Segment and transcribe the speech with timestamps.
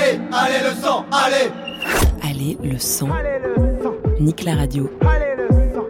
[0.00, 1.50] Allez, allez le sang, allez
[2.22, 3.08] Allez le sang.
[4.18, 4.90] Nique la radio.
[5.02, 5.86] Allez le sang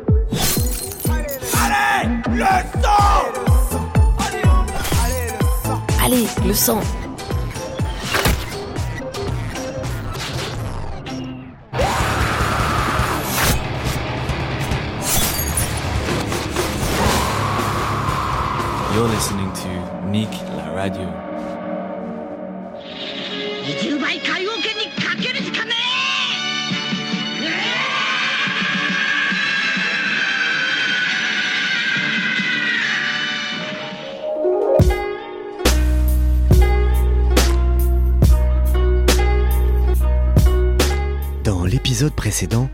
[6.05, 6.81] Allez le sang.
[18.93, 19.69] You're listening to
[20.11, 21.31] Nick La Radio.
[23.71, 24.00] 20倍
[42.01, 42.71] l'épisode précédent,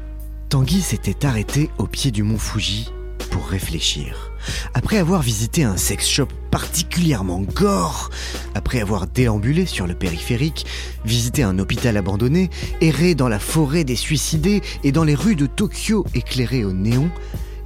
[0.50, 2.92] Tanguy s'était arrêté au pied du mont Fuji
[3.32, 4.30] pour réfléchir.
[4.72, 8.10] Après avoir visité un sex shop particulièrement gore,
[8.54, 10.64] après avoir déambulé sur le périphérique,
[11.04, 12.50] visité un hôpital abandonné,
[12.80, 17.10] erré dans la forêt des suicidés et dans les rues de Tokyo éclairées au néon,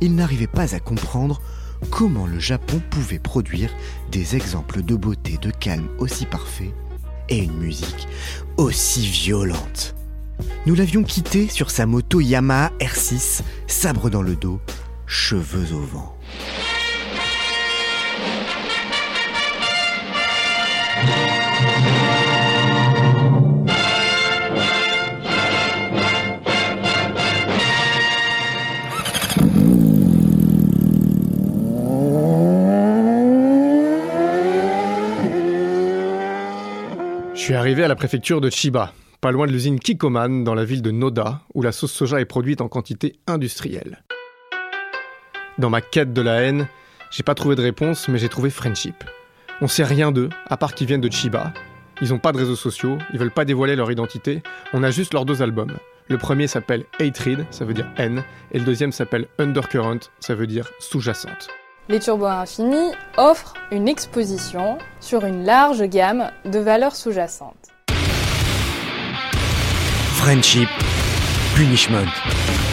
[0.01, 1.43] il n'arrivait pas à comprendre
[1.91, 3.69] comment le Japon pouvait produire
[4.11, 6.73] des exemples de beauté, de calme aussi parfaits
[7.29, 8.09] et une musique
[8.57, 9.95] aussi violente.
[10.67, 14.61] Nous l'avions quitté sur sa moto Yamaha R6, sabre dans le dos,
[15.07, 16.17] cheveux au vent.
[37.35, 40.65] Je suis arrivé à la préfecture de Chiba, pas loin de l'usine Kikoman, dans la
[40.65, 44.03] ville de Noda, où la sauce soja est produite en quantité industrielle.
[45.59, 46.69] Dans ma quête de la haine,
[47.11, 49.05] j'ai pas trouvé de réponse, mais j'ai trouvé Friendship.
[49.61, 51.53] On sait rien d'eux, à part qu'ils viennent de Chiba.
[52.01, 55.13] Ils ont pas de réseaux sociaux, ils veulent pas dévoiler leur identité, on a juste
[55.13, 55.77] leurs deux albums.
[56.09, 60.47] Le premier s'appelle Hatred, ça veut dire haine, et le deuxième s'appelle Undercurrent, ça veut
[60.47, 61.49] dire sous-jacente.
[61.91, 67.69] Les Turbos Infinis offrent une exposition sur une large gamme de valeurs sous-jacentes.
[70.23, 70.69] Friendship,
[71.55, 72.11] punishment.«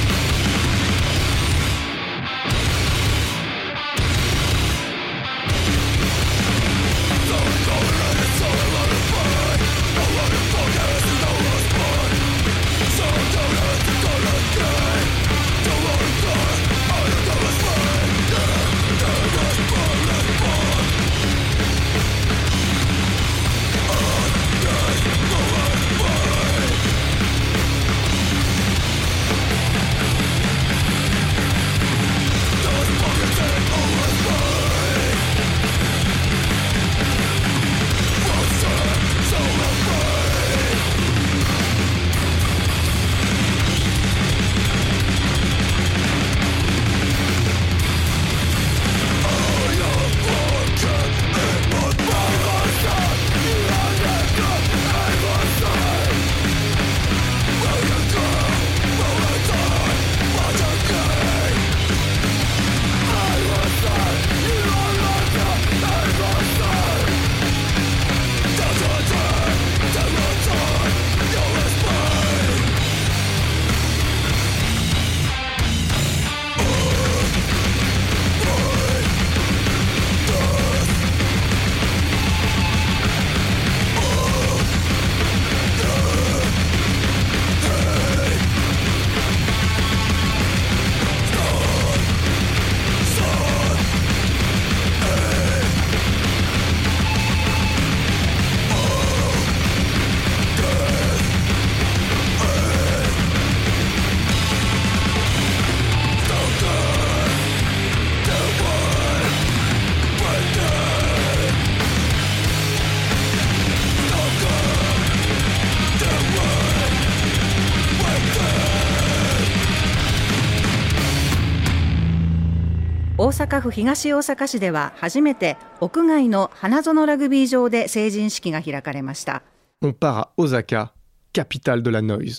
[123.47, 129.43] 阪府東大阪市では初めて屋外の花園ラグビー場で成人式が開かれました。
[129.83, 130.93] On part à Osaka,
[131.33, 132.39] capitale de la noise.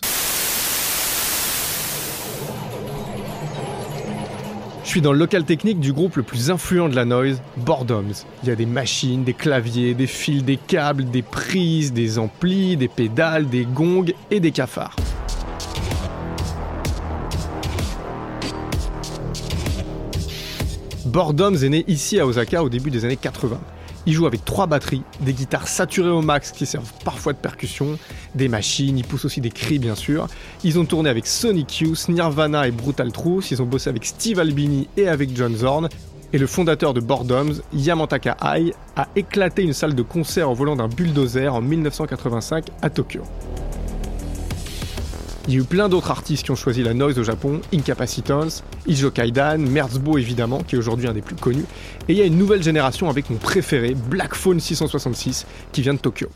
[4.83, 8.13] Je suis dans le local technique du groupe le plus influent de la noise, Boredoms.
[8.43, 12.77] Il y a des machines, des claviers, des fils, des câbles, des prises, des amplis,
[12.77, 14.95] des pédales, des gongs et des cafards.
[21.18, 23.58] Boredoms est né ici à Osaka au début des années 80.
[24.06, 27.98] Ils jouent avec trois batteries, des guitares saturées au max qui servent parfois de percussion,
[28.36, 30.28] des machines, ils poussent aussi des cris bien sûr.
[30.62, 34.38] Ils ont tourné avec Sonic Youth, Nirvana et Brutal Truth, ils ont bossé avec Steve
[34.38, 35.88] Albini et avec John Zorn.
[36.32, 40.76] Et le fondateur de Boredoms, Yamantaka Ai, a éclaté une salle de concert au volant
[40.76, 43.22] d'un bulldozer en 1985 à Tokyo.
[45.48, 48.62] Il y a eu plein d'autres artistes qui ont choisi la noise au Japon, Incapacitance,
[48.86, 51.64] Ijo Kaidan, Merzbo évidemment, qui est aujourd'hui un des plus connus,
[52.06, 55.94] et il y a une nouvelle génération avec mon préféré, Black Phone 666, qui vient
[55.94, 56.28] de Tokyo.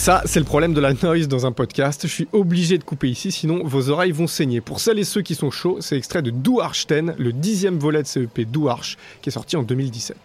[0.00, 2.06] Ça, c'est le problème de la noise dans un podcast.
[2.06, 4.62] Je suis obligé de couper ici, sinon vos oreilles vont saigner.
[4.62, 7.78] Pour celles et ceux qui sont chauds, c'est extrait de Do Arch 10, le dixième
[7.78, 10.16] volet de CEP Do Arch, qui est sorti en 2017.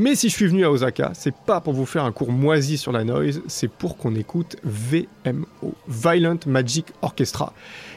[0.00, 2.76] Mais si je suis venu à Osaka, c'est pas pour vous faire un cours moisi
[2.76, 5.46] sur la noise, c'est pour qu'on écoute VMO,
[5.86, 7.52] Violent Magic Orchestra.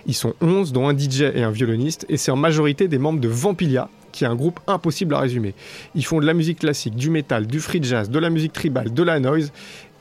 [0.05, 3.19] Ils sont 11, dont un DJ et un violoniste, et c'est en majorité des membres
[3.19, 5.53] de Vampilia, qui est un groupe impossible à résumer.
[5.93, 8.93] Ils font de la musique classique, du metal, du free jazz, de la musique tribal,
[8.93, 9.51] de la noise,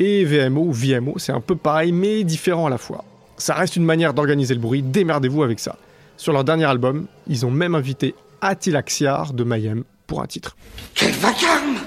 [0.00, 3.05] et VMO ou VMO, c'est un peu pareil mais différent à la fois.
[3.37, 5.76] Ça reste une manière d'organiser le bruit, démerdez-vous avec ça.
[6.17, 10.56] Sur leur dernier album, ils ont même invité Attila Xiar de Mayhem pour un titre.
[10.94, 11.79] Quel vacarme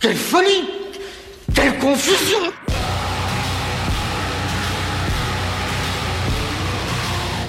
[0.00, 0.68] Quelle folie
[1.54, 2.38] Quelle confusion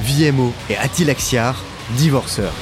[0.02, 2.54] VMO et Attila Xiar, divorceurs.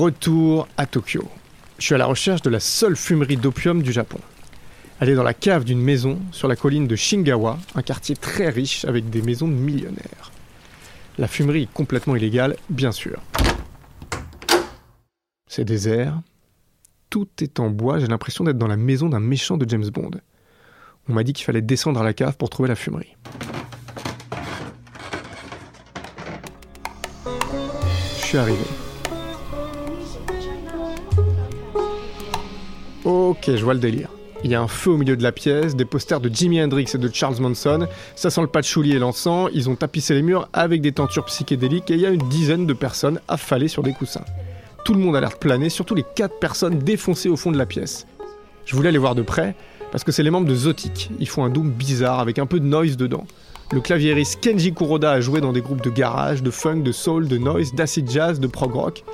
[0.00, 1.28] Retour à Tokyo.
[1.78, 4.18] Je suis à la recherche de la seule fumerie d'opium du Japon.
[4.98, 8.48] Elle est dans la cave d'une maison sur la colline de Shingawa, un quartier très
[8.48, 10.32] riche avec des maisons de millionnaires.
[11.18, 13.20] La fumerie est complètement illégale, bien sûr.
[15.46, 16.18] C'est désert.
[17.10, 20.12] Tout est en bois, j'ai l'impression d'être dans la maison d'un méchant de James Bond.
[21.10, 23.14] On m'a dit qu'il fallait descendre à la cave pour trouver la fumerie.
[27.26, 28.64] Je suis arrivé.
[33.30, 34.08] Ok, je vois le délire.
[34.42, 36.90] Il y a un feu au milieu de la pièce, des posters de Jimi Hendrix
[36.92, 40.48] et de Charles Manson, ça sent le patchouli et l'encens, ils ont tapissé les murs
[40.52, 43.92] avec des tentures psychédéliques et il y a une dizaine de personnes affalées sur des
[43.92, 44.24] coussins.
[44.84, 47.56] Tout le monde a l'air de planer, surtout les quatre personnes défoncées au fond de
[47.56, 48.08] la pièce.
[48.66, 49.54] Je voulais les voir de près,
[49.92, 51.12] parce que c'est les membres de Zotic.
[51.20, 53.28] Ils font un doom bizarre avec un peu de noise dedans.
[53.70, 57.28] Le claviériste Kenji Kuroda a joué dans des groupes de garage, de funk, de soul,
[57.28, 59.04] de noise, d'acid jazz, de prog rock.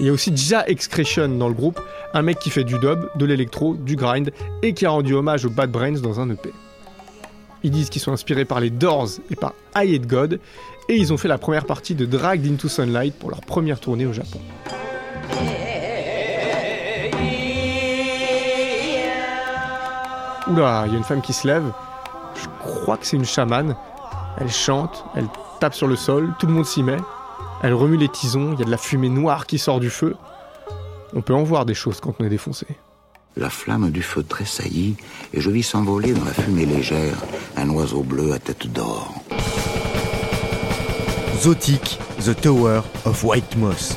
[0.00, 1.78] Il y a aussi Ja Excretion dans le groupe,
[2.14, 5.44] un mec qui fait du dub, de l'électro, du grind et qui a rendu hommage
[5.44, 6.50] aux Bad Brains dans un EP.
[7.62, 10.40] Ils disent qu'ils sont inspirés par les Doors et par I Hate God
[10.88, 14.06] et ils ont fait la première partie de Dragged into Sunlight pour leur première tournée
[14.06, 14.40] au Japon.
[20.48, 21.70] Oula, il y a une femme qui se lève.
[22.34, 23.76] Je crois que c'est une chamane.
[24.38, 25.28] Elle chante, elle
[25.60, 26.96] tape sur le sol, tout le monde s'y met.
[27.62, 30.16] Elle remue les tisons, il y a de la fumée noire qui sort du feu.
[31.12, 32.66] On peut en voir des choses quand on est défoncé.
[33.36, 34.96] La flamme du feu tressaillit
[35.34, 37.16] et je vis s'envoler dans la fumée légère
[37.56, 39.12] un oiseau bleu à tête d'or.
[41.38, 43.96] Zotic, The Tower of White Moss.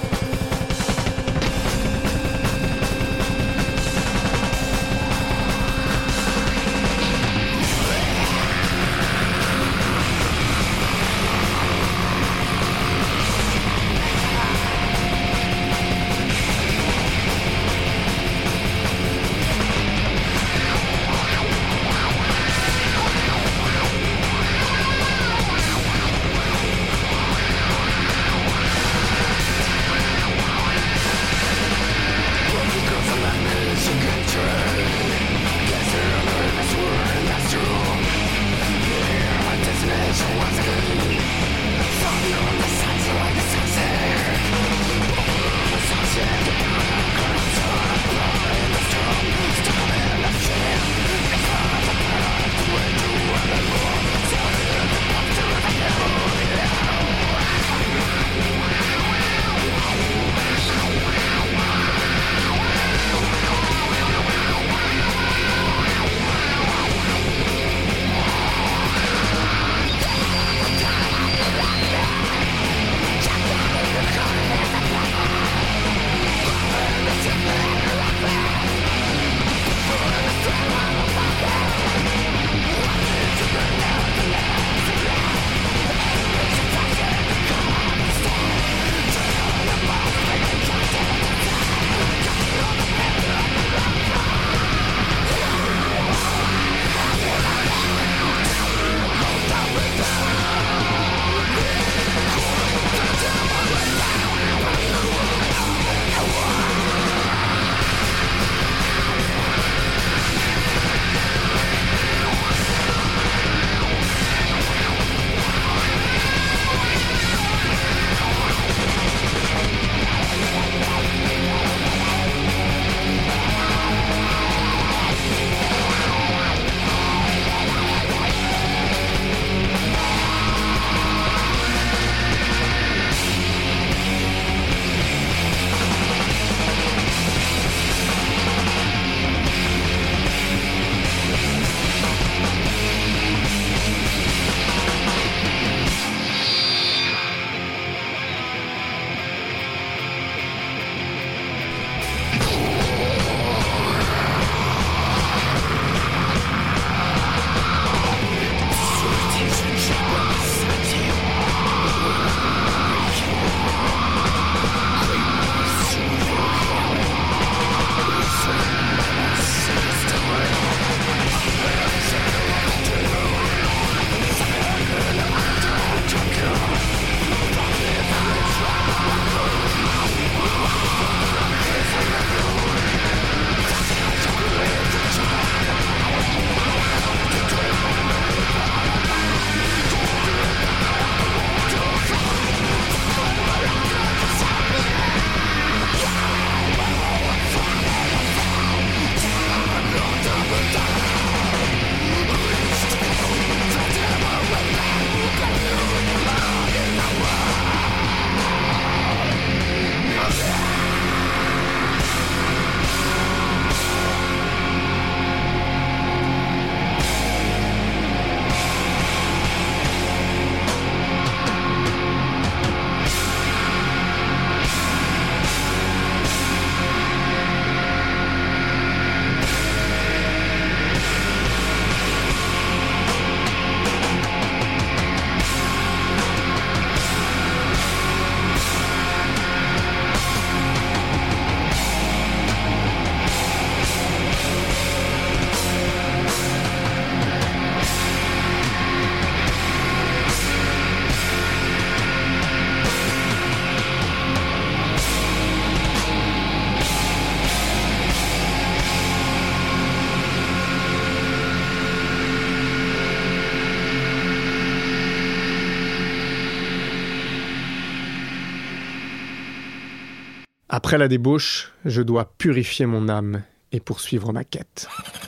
[270.75, 274.87] Après la débauche, je dois purifier mon âme et poursuivre ma quête.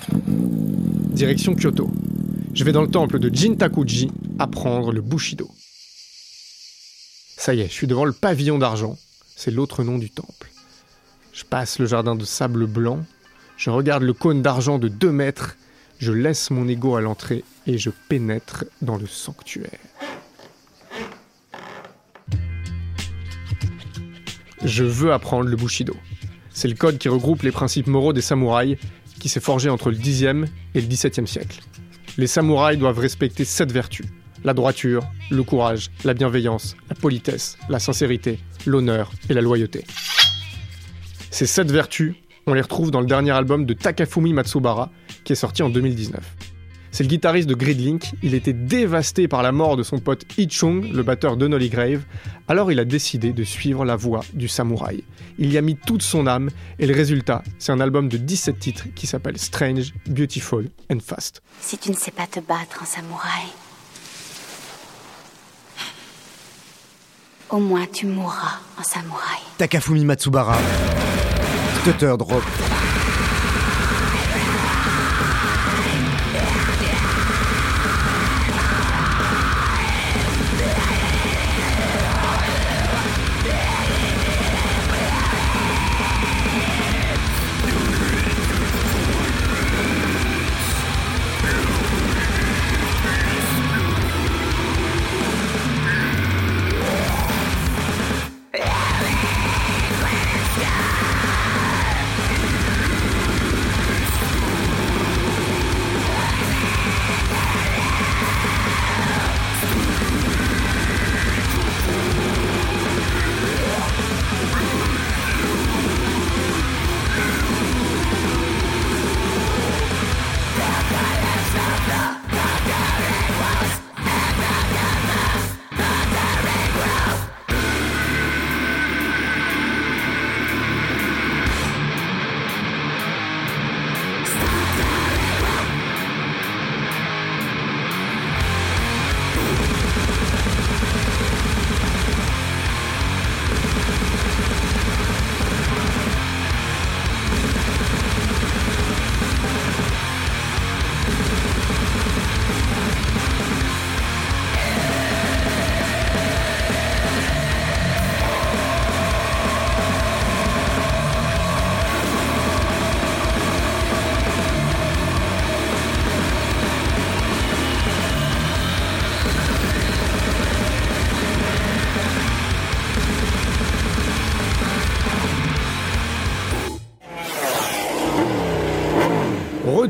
[0.10, 1.92] Direction Kyoto.
[2.56, 4.10] Je vais dans le temple de Jintakuji
[4.40, 5.48] apprendre le Bushido.
[7.38, 8.98] Ça y est, je suis devant le pavillon d'argent.
[9.36, 10.50] C'est l'autre nom du temple.
[11.32, 13.06] Je passe le jardin de sable blanc.
[13.56, 15.58] Je regarde le cône d'argent de 2 mètres.
[16.00, 19.78] Je laisse mon ego à l'entrée et je pénètre dans le sanctuaire.
[24.66, 25.96] Je veux apprendre le Bushido.
[26.50, 28.78] C'est le code qui regroupe les principes moraux des samouraïs
[29.20, 31.60] qui s'est forgé entre le 10e et le 17e siècle.
[32.18, 34.08] Les samouraïs doivent respecter sept vertus
[34.44, 39.86] la droiture, le courage, la bienveillance, la politesse, la sincérité, l'honneur et la loyauté.
[41.32, 42.14] Ces sept vertus,
[42.46, 44.92] on les retrouve dans le dernier album de Takafumi Matsubara,
[45.24, 46.22] qui est sorti en 2019.
[46.96, 50.94] C'est le guitariste de Gridlink, il était dévasté par la mort de son pote Ichung,
[50.94, 52.04] le batteur de Nolly Grave,
[52.48, 55.04] alors il a décidé de suivre la voie du samouraï.
[55.38, 56.50] Il y a mis toute son âme,
[56.80, 61.42] et le résultat, c'est un album de 17 titres qui s'appelle Strange, Beautiful and Fast.
[61.60, 63.48] Si tu ne sais pas te battre en samouraï,
[67.50, 69.42] au moins tu mourras en samouraï.
[69.58, 70.58] Takafumi Matsubara,
[71.82, 72.44] Stutter Drop.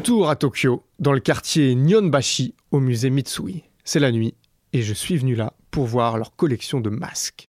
[0.05, 3.63] Retour à Tokyo, dans le quartier Nyonbashi, au musée Mitsui.
[3.83, 4.35] C'est la nuit,
[4.71, 7.47] et je suis venu là pour voir leur collection de masques.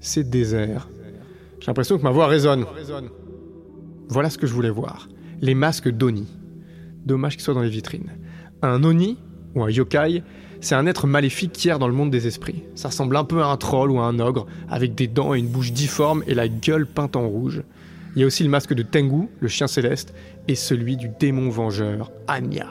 [0.00, 0.88] C'est désert.
[1.60, 2.64] J'ai l'impression que ma voix résonne.
[4.08, 5.10] Voilà ce que je voulais voir.
[5.42, 6.26] Les masques d'Oni.
[7.04, 8.16] Dommage qu'ils soient dans les vitrines.
[8.62, 9.18] Un Oni,
[9.54, 10.22] ou un yokai,
[10.60, 12.62] c'est un être maléfique qui erre dans le monde des esprits.
[12.74, 15.38] Ça ressemble un peu à un troll ou à un ogre, avec des dents et
[15.38, 17.62] une bouche difforme et la gueule peinte en rouge.
[18.14, 20.14] Il y a aussi le masque de Tengu, le chien céleste,
[20.48, 22.68] et celui du démon vengeur, Anya.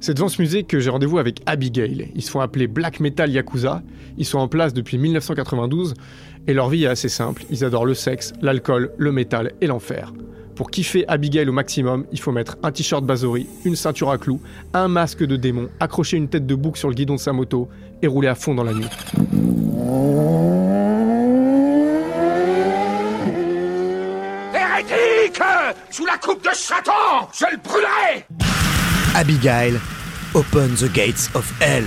[0.00, 2.12] C'est devant ce musée que j'ai rendez-vous avec Abigail.
[2.14, 3.82] Ils se font appeler Black Metal Yakuza.
[4.18, 5.94] Ils sont en place depuis 1992
[6.46, 7.44] et leur vie est assez simple.
[7.50, 10.12] Ils adorent le sexe, l'alcool, le métal et l'enfer.
[10.56, 14.40] Pour kiffer Abigail au maximum, il faut mettre un t-shirt Bazori, une ceinture à clous,
[14.72, 17.68] un masque de démon, accrocher une tête de bouc sur le guidon de sa moto
[18.00, 18.86] et rouler à fond dans la nuit.
[24.54, 25.42] Hérétique
[25.90, 28.24] Sous la coupe de Satan Je le brûlerai
[29.14, 29.78] Abigail,
[30.34, 31.84] Open the Gates of Hell.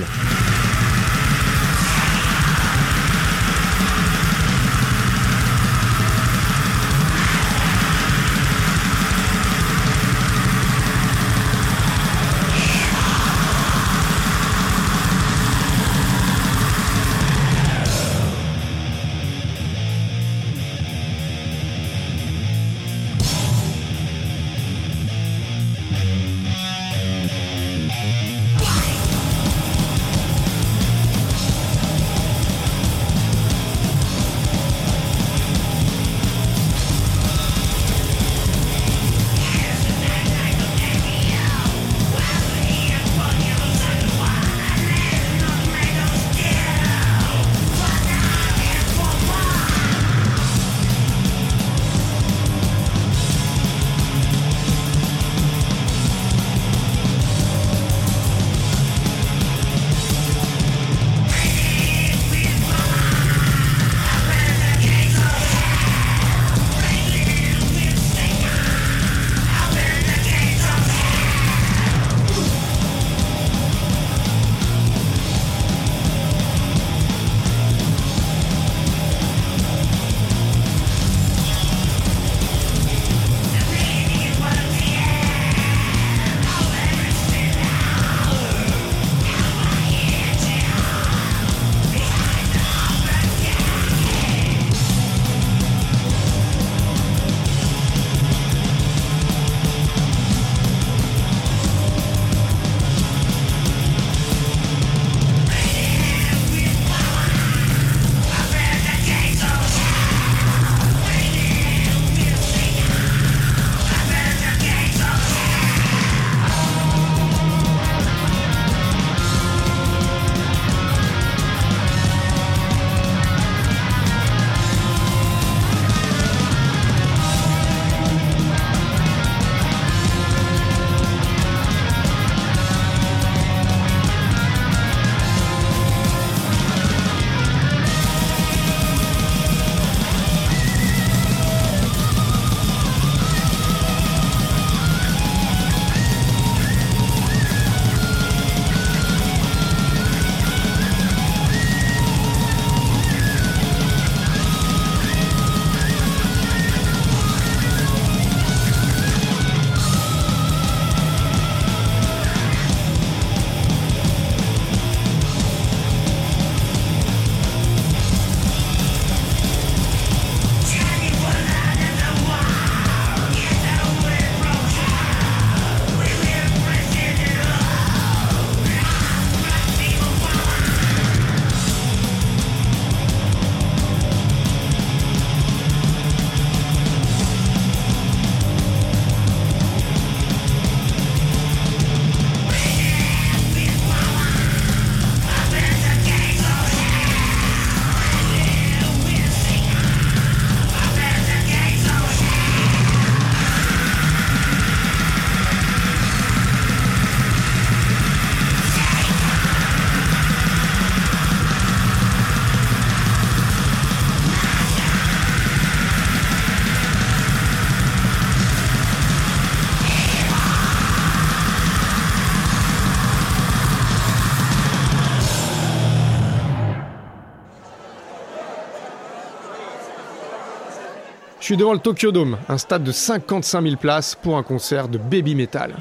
[231.50, 235.00] Suis devant le Tokyo Dome, un stade de 55 000 places pour un concert de
[235.00, 235.76] baby metal.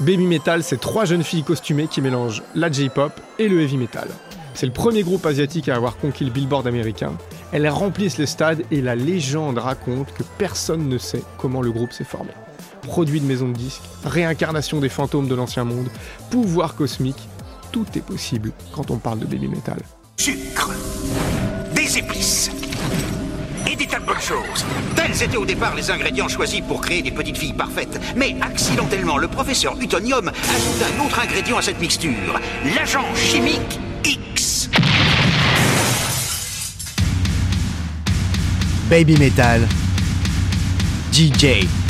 [0.00, 4.08] Baby Metal, c'est trois jeunes filles costumées qui mélangent la J-pop et le heavy metal.
[4.52, 7.12] C'est le premier groupe asiatique à avoir conquis le Billboard américain.
[7.50, 11.92] Elles remplissent les stades et la légende raconte que personne ne sait comment le groupe
[11.92, 12.32] s'est formé.
[12.82, 15.88] Produit de maison de disques, réincarnation des fantômes de l'ancien monde,
[16.30, 17.26] pouvoir cosmique,
[17.72, 19.80] tout est possible quand on parle de Baby Metal.
[20.18, 20.74] Sucre,
[21.74, 22.50] des épices
[23.70, 24.64] et des tas de bonnes choses.
[24.96, 28.00] Tels étaient au départ les ingrédients choisis pour créer des petites filles parfaites.
[28.16, 32.40] Mais accidentellement, le professeur Utonium ajoute un autre ingrédient à cette mixture,
[32.76, 34.70] l'agent chimique X.
[38.88, 39.68] Baby Metal,
[41.12, 41.87] DJ.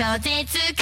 [0.00, 0.79] Stop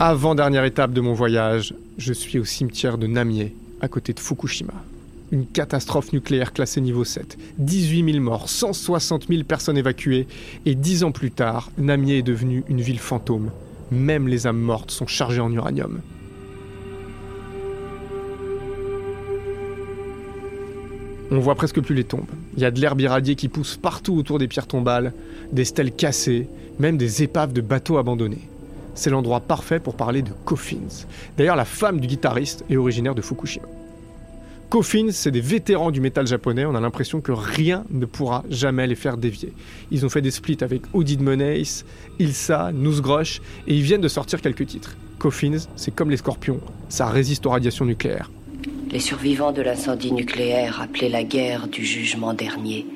[0.00, 4.72] Avant-dernière étape de mon voyage, je suis au cimetière de Namié, à côté de Fukushima.
[5.30, 7.38] Une catastrophe nucléaire classée niveau 7.
[7.58, 10.26] 18 000 morts, 160 000 personnes évacuées,
[10.66, 13.52] et dix ans plus tard, Namié est devenue une ville fantôme.
[13.92, 16.00] Même les âmes mortes sont chargées en uranium.
[21.36, 22.30] On voit presque plus les tombes.
[22.56, 25.12] Il y a de l'herbe irradiée qui pousse partout autour des pierres tombales,
[25.50, 26.46] des stèles cassées,
[26.78, 28.48] même des épaves de bateaux abandonnés.
[28.94, 30.76] C'est l'endroit parfait pour parler de coffins.
[31.36, 33.66] D'ailleurs, la femme du guitariste est originaire de Fukushima.
[34.70, 38.86] Coffins, c'est des vétérans du métal japonais, on a l'impression que rien ne pourra jamais
[38.86, 39.52] les faire dévier.
[39.90, 41.82] Ils ont fait des splits avec Audit Moneys,
[42.20, 44.96] Ilsa, Noosgrosh, et ils viennent de sortir quelques titres.
[45.18, 48.30] Coffins, c'est comme les scorpions, ça résiste aux radiations nucléaires.
[48.94, 52.86] Les survivants de l'incendie nucléaire, appelé la guerre du jugement dernier,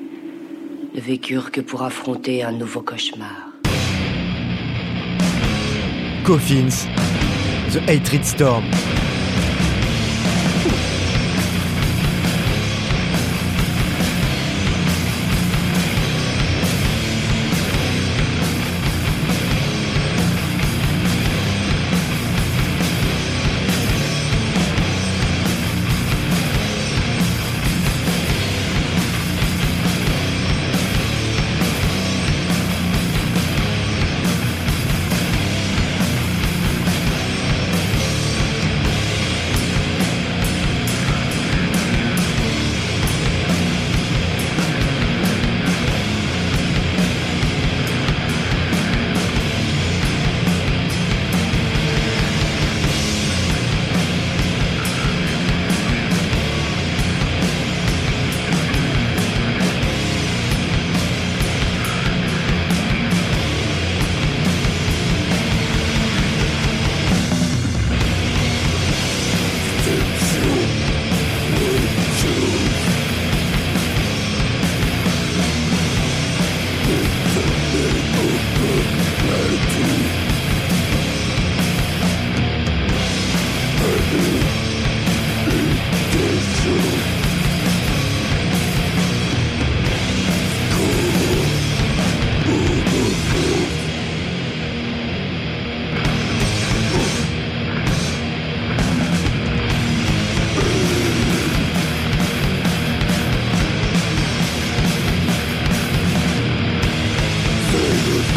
[0.95, 3.51] ne vécurent que pour affronter un nouveau cauchemar.
[6.23, 6.87] Coffins,
[7.73, 8.63] The Hatred Storm.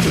[0.03, 0.09] The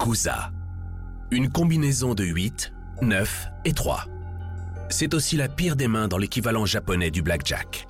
[0.00, 0.52] Yakuza.
[1.32, 4.04] Une combinaison de 8, 9 et 3.
[4.90, 7.88] C'est aussi la pire des mains dans l'équivalent japonais du blackjack.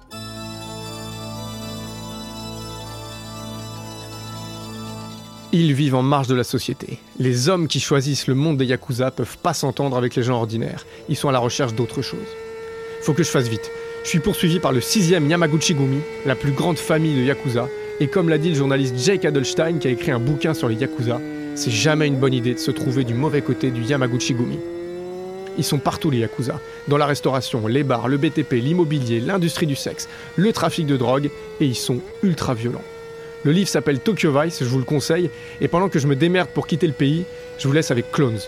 [5.53, 6.99] Ils vivent en marge de la société.
[7.19, 10.87] Les hommes qui choisissent le monde des Yakuza peuvent pas s'entendre avec les gens ordinaires.
[11.11, 12.29] Ils sont à la recherche d'autre chose.
[13.03, 13.71] Faut que je fasse vite.
[14.05, 17.69] Je suis poursuivi par le sixième Yamaguchi-gumi, la plus grande famille de Yakuza,
[18.01, 20.77] et comme l'a dit le journaliste Jake Adelstein qui a écrit un bouquin sur les
[20.77, 21.21] Yakuza,
[21.59, 24.61] c'est jamais une bonne idée de se trouver du mauvais côté du Yamaguchi-gumi.
[25.59, 29.75] Ils sont partout les Yakuza, dans la restauration, les bars, le BTP, l'immobilier, l'industrie du
[29.75, 32.85] sexe, le trafic de drogue, et ils sont ultra violents.
[33.43, 36.49] Le livre s'appelle Tokyo Vice, je vous le conseille, et pendant que je me démerde
[36.49, 37.25] pour quitter le pays,
[37.59, 38.39] je vous laisse avec Clones.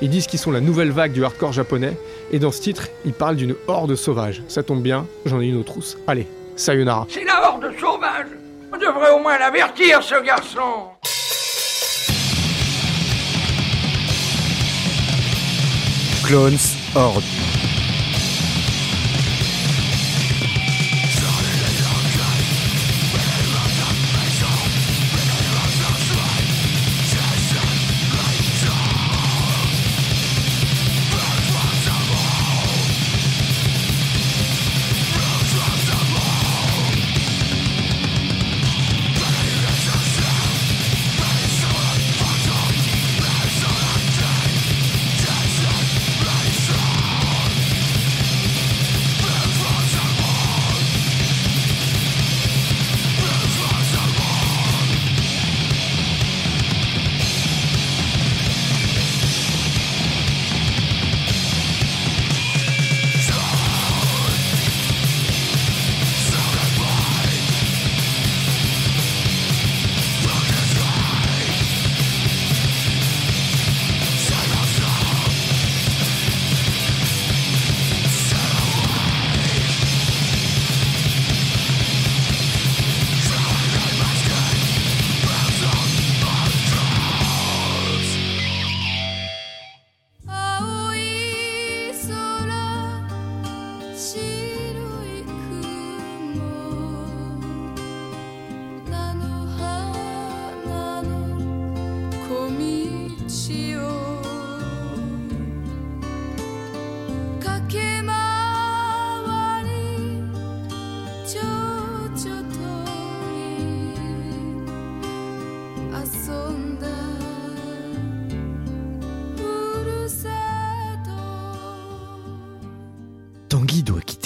[0.00, 1.96] Ils disent qu'ils sont la nouvelle vague du hardcore japonais,
[2.30, 4.42] et dans ce titre, ils parlent d'une horde sauvage.
[4.46, 5.98] Ça tombe bien, j'en ai une autre trousse.
[6.06, 7.08] Allez, sayonara.
[7.10, 8.26] C'est la horde sauvage
[8.72, 10.94] On devrait au moins l'avertir, ce garçon
[16.26, 17.53] Clones Horde.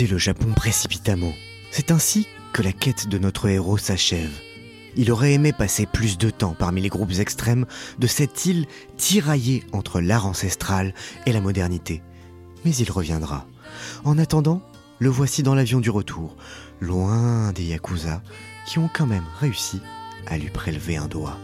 [0.07, 1.33] Le Japon précipitamment.
[1.71, 4.31] C'est ainsi que la quête de notre héros s'achève.
[4.97, 7.67] Il aurait aimé passer plus de temps parmi les groupes extrêmes
[7.99, 10.95] de cette île tiraillée entre l'art ancestral
[11.27, 12.03] et la modernité.
[12.65, 13.47] Mais il reviendra.
[14.05, 14.63] En attendant,
[14.99, 16.37] le voici dans l'avion du retour,
[16.81, 18.23] loin des Yakuza,
[18.67, 19.81] qui ont quand même réussi
[20.27, 21.39] à lui prélever un doigt.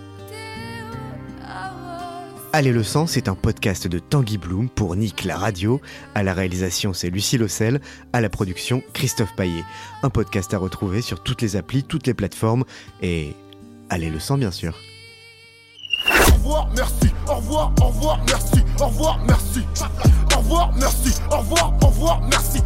[2.56, 5.80] Allez le sang, c'est un podcast de Tanguy Bloom pour Nick la radio.
[6.14, 7.80] À la réalisation, c'est Lucie Lossel.
[8.12, 9.64] À la production, Christophe Paillet.
[10.04, 12.62] Un podcast à retrouver sur toutes les applis, toutes les plateformes.
[13.02, 13.34] Et
[13.90, 14.78] allez le sang, bien sûr.
[16.08, 17.12] Au revoir, merci.
[17.26, 18.60] Au revoir, au revoir, merci.
[18.80, 19.60] Au revoir, merci.
[20.32, 21.20] Au revoir, merci.
[21.32, 22.60] Au revoir, au revoir, merci.